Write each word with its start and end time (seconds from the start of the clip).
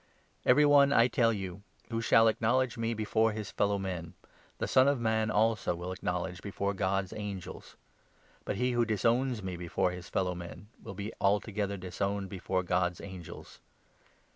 Every 0.47 0.65
one, 0.65 0.91
I 0.91 1.07
tell 1.07 1.31
you, 1.31 1.61
who 1.91 2.01
shall 2.01 2.25
acknow 2.25 2.57
ledge 2.57 2.75
me 2.75 2.95
before 2.95 3.33
his 3.33 3.51
fellow 3.51 3.77
men, 3.77 4.15
the 4.57 4.67
Son 4.67 4.87
of 4.87 4.99
Man, 4.99 5.29
also, 5.29 5.75
will 5.75 5.91
acknowledge 5.91 6.41
before 6.41 6.73
God's 6.73 7.13
angels; 7.13 7.75
but 8.43 8.55
he, 8.55 8.71
who 8.71 8.83
disowns 8.83 9.43
me 9.43 9.55
before 9.57 9.91
his 9.91 10.09
fellow 10.09 10.33
men, 10.33 10.69
will 10.81 10.95
be 10.95 11.13
altogether 11.21 11.77
disowned 11.77 12.29
before 12.29 12.63
God's 12.63 12.99
angels. 12.99 13.59